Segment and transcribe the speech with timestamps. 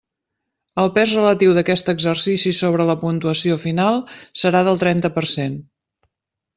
[0.83, 4.03] El pes relatiu d'aquest exercici sobre la puntuació final
[4.45, 5.65] serà del trenta per cent.